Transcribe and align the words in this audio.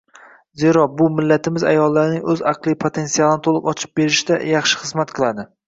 Zero 0.61 0.85
bu 1.01 1.09
millatimiz 1.17 1.65
ayollarining 1.73 2.25
oʻz 2.35 2.43
aqliy 2.53 2.77
potensialini 2.85 3.45
toʻliq 3.51 3.71
ochib 3.75 3.95
berishda 4.01 4.43
yaxshi 4.57 4.83
hizmat 4.85 5.19
qiladi. 5.21 5.51